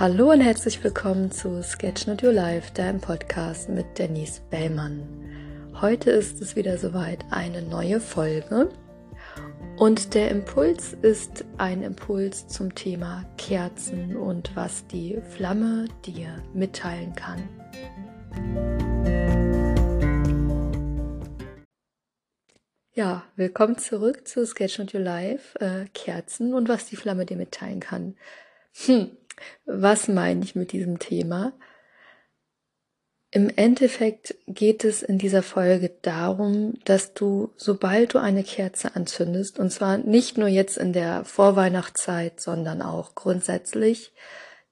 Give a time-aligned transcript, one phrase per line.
[0.00, 5.06] Hallo und herzlich willkommen zu Sketch Not Your Life, deinem Podcast mit Denise Bellmann.
[5.80, 8.70] Heute ist es wieder soweit eine neue Folge
[9.76, 17.14] und der Impuls ist ein Impuls zum Thema Kerzen und was die Flamme dir mitteilen
[17.14, 17.48] kann.
[22.94, 27.36] Ja, willkommen zurück zu Sketch Not Your Life, äh, Kerzen und was die Flamme dir
[27.36, 28.16] mitteilen kann.
[28.86, 29.16] Hm,
[29.64, 31.52] was meine ich mit diesem Thema?
[33.30, 39.58] Im Endeffekt geht es in dieser Folge darum, dass du, sobald du eine Kerze anzündest,
[39.58, 44.12] und zwar nicht nur jetzt in der Vorweihnachtszeit, sondern auch grundsätzlich,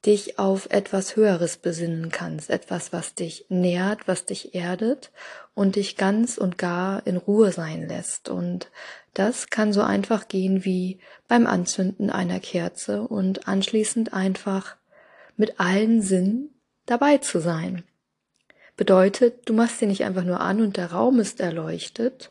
[0.06, 5.10] dich auf etwas Höheres besinnen kannst, etwas, was dich nährt, was dich erdet
[5.54, 8.28] und dich ganz und gar in Ruhe sein lässt.
[8.28, 8.70] Und
[9.14, 10.98] das kann so einfach gehen wie
[11.28, 14.77] beim Anzünden einer Kerze und anschließend einfach
[15.36, 16.50] mit allen Sinnen
[16.86, 17.84] dabei zu sein.
[18.77, 22.30] Bedeutet, du machst sie nicht einfach nur an und der Raum ist erleuchtet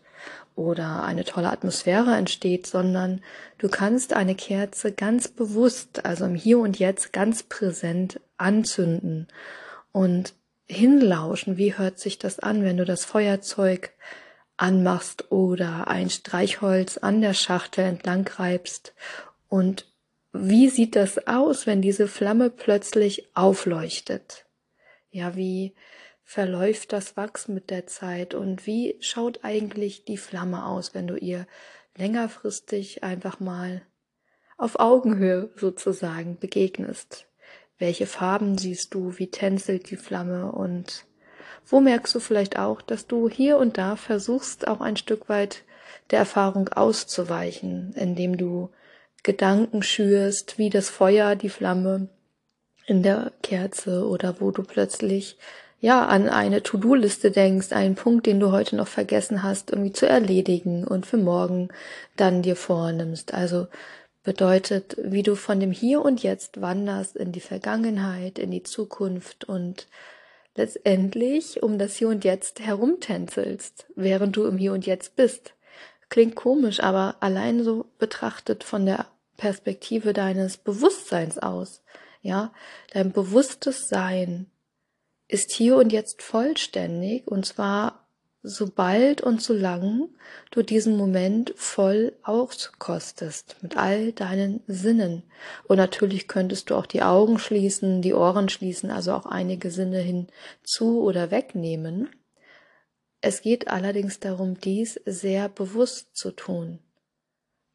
[0.56, 3.22] oder eine tolle Atmosphäre entsteht, sondern
[3.58, 9.28] du kannst eine Kerze ganz bewusst, also im Hier und Jetzt ganz präsent anzünden
[9.92, 10.34] und
[10.68, 13.92] hinlauschen, wie hört sich das an, wenn du das Feuerzeug
[14.62, 18.94] anmachst oder ein Streichholz an der Schachtel entlang reibst
[19.48, 19.92] und
[20.34, 24.46] wie sieht das aus, wenn diese Flamme plötzlich aufleuchtet?
[25.10, 25.76] Ja, wie
[26.24, 31.18] verläuft das Wachs mit der Zeit und wie schaut eigentlich die Flamme aus, wenn du
[31.18, 31.48] ihr
[31.98, 33.82] längerfristig einfach mal
[34.58, 37.28] auf Augenhöhe sozusagen begegnest?
[37.78, 39.18] Welche Farben siehst du?
[39.18, 40.52] Wie tänzelt die Flamme?
[40.54, 41.06] Und
[41.68, 45.64] wo merkst du vielleicht auch, dass du hier und da versuchst, auch ein Stück weit
[46.10, 48.70] der Erfahrung auszuweichen, indem du
[49.24, 52.10] Gedanken schürst, wie das Feuer, die Flamme
[52.86, 55.38] in der Kerze oder wo du plötzlich
[55.80, 60.08] ja an eine To-Do-Liste denkst, einen Punkt, den du heute noch vergessen hast, irgendwie zu
[60.08, 61.70] erledigen und für morgen
[62.18, 63.34] dann dir vornimmst.
[63.34, 63.68] Also
[64.24, 69.46] bedeutet, wie du von dem Hier und Jetzt wanderst in die Vergangenheit, in die Zukunft
[69.46, 69.88] und
[70.56, 75.54] letztendlich um das Hier und Jetzt herumtänzelst, während du im Hier und Jetzt bist.
[76.10, 79.08] Klingt komisch, aber allein so betrachtet von der
[79.38, 81.82] Perspektive deines Bewusstseins aus.
[82.22, 82.54] Ja,
[82.94, 84.52] dein bewusstes Sein
[85.28, 88.01] ist hier und jetzt vollständig und zwar
[88.44, 90.10] sobald und solange
[90.50, 95.24] du diesen Moment voll auskostest mit all deinen Sinnen.
[95.68, 100.00] Und natürlich könntest du auch die Augen schließen, die Ohren schließen, also auch einige Sinne
[100.00, 102.10] hinzu oder wegnehmen.
[103.22, 106.80] Es geht allerdings darum, dies sehr bewusst zu tun.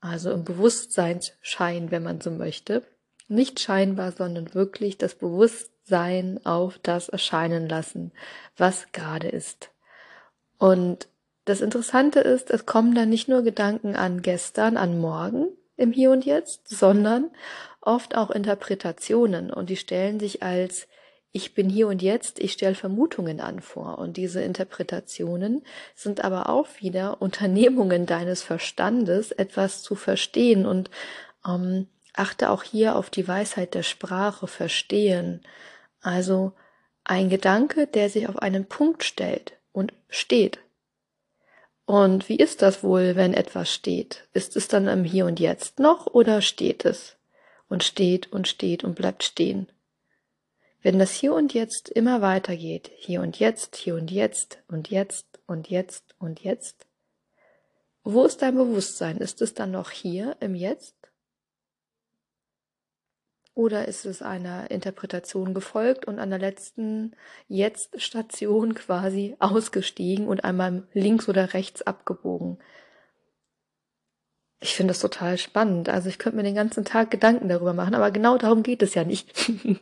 [0.01, 2.83] Also im Bewusstseinsschein, wenn man so möchte.
[3.29, 8.13] Nicht scheinbar, sondern wirklich das Bewusstsein auf das erscheinen lassen,
[8.57, 9.71] was gerade ist.
[10.59, 11.09] Und
[11.45, 16.11] das Interessante ist, es kommen dann nicht nur Gedanken an gestern, an morgen im Hier
[16.11, 17.31] und Jetzt, sondern
[17.81, 20.89] oft auch Interpretationen und die stellen sich als
[21.37, 23.99] ich bin hier und jetzt, ich stelle Vermutungen an vor.
[23.99, 30.89] Und diese Interpretationen sind aber auch wieder Unternehmungen deines Verstandes, etwas zu verstehen und
[31.47, 35.43] ähm, achte auch hier auf die Weisheit der Sprache, verstehen.
[36.01, 36.53] Also
[37.05, 40.59] ein Gedanke, der sich auf einen Punkt stellt und steht.
[41.85, 44.27] Und wie ist das wohl, wenn etwas steht?
[44.33, 47.17] Ist es dann im Hier und Jetzt noch oder steht es?
[47.69, 49.69] Und steht und steht und bleibt stehen.
[50.83, 55.27] Wenn das Hier und Jetzt immer weitergeht, hier und jetzt, hier und jetzt und jetzt
[55.47, 56.87] und jetzt und jetzt,
[58.03, 59.19] wo ist dein Bewusstsein?
[59.19, 60.96] Ist es dann noch hier im Jetzt?
[63.57, 67.17] Oder ist es einer Interpretation gefolgt und an der letzten
[67.49, 72.59] Jetzt-Station quasi ausgestiegen und einmal links oder rechts abgebogen?
[74.61, 75.89] Ich finde das total spannend.
[75.89, 78.93] Also ich könnte mir den ganzen Tag Gedanken darüber machen, aber genau darum geht es
[78.93, 79.33] ja nicht,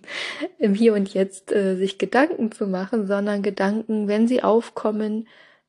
[0.59, 5.27] im Hier und Jetzt äh, sich Gedanken zu machen, sondern Gedanken, wenn sie aufkommen,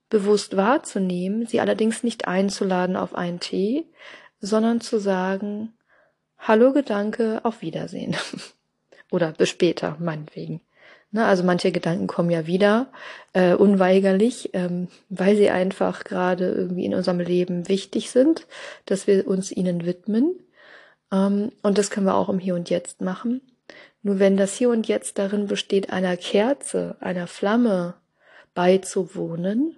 [0.09, 3.87] bewusst wahrzunehmen, sie allerdings nicht einzuladen auf einen Tee,
[4.41, 5.74] sondern zu sagen,
[6.37, 8.15] Hallo Gedanke, auf Wiedersehen.
[9.11, 10.61] Oder bis später, meinetwegen.
[11.11, 12.91] Ne, also manche Gedanken kommen ja wieder
[13.33, 18.47] äh, unweigerlich, ähm, weil sie einfach gerade irgendwie in unserem Leben wichtig sind,
[18.85, 20.35] dass wir uns ihnen widmen.
[21.11, 23.41] Ähm, und das können wir auch im Hier und Jetzt machen.
[24.01, 27.95] Nur wenn das Hier und Jetzt darin besteht, einer Kerze, einer Flamme
[28.53, 29.77] beizuwohnen,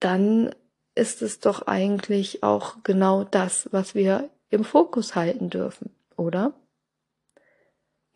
[0.00, 0.50] dann
[0.94, 6.54] ist es doch eigentlich auch genau das, was wir im Fokus halten dürfen, oder?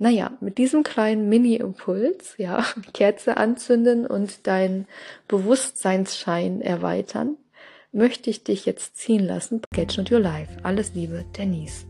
[0.03, 4.87] naja, mit diesem kleinen Mini-Impuls, ja, Kerze anzünden und dein
[5.29, 7.37] Bewusstseinsschein erweitern,
[7.93, 9.63] möchte ich dich jetzt ziehen lassen.
[9.73, 10.57] Catch not your life.
[10.65, 11.87] Alles Liebe, Denise.